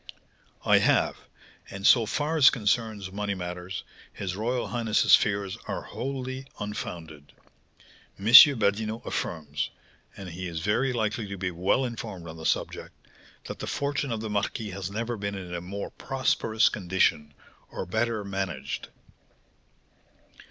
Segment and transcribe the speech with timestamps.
[0.65, 1.15] "I have;
[1.69, 7.33] and, so far as concerns money matters, his royal highness's fears are wholly unfounded.
[8.17, 8.25] M.
[8.25, 9.69] Badinot affirms
[10.17, 12.93] (and he is very likely to be well informed on the subject)
[13.45, 17.35] that the fortune of the marquis has never been in a more prosperous condition,
[17.69, 18.87] or better managed."